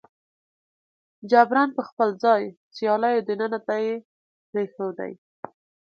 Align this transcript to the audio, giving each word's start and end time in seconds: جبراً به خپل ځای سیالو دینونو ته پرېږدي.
جبراً 1.31 1.63
به 1.75 1.81
خپل 1.89 2.09
ځای 2.23 2.43
سیالو 2.75 3.25
دینونو 3.27 3.59
ته 3.67 3.71
پرېږدي. 4.53 5.11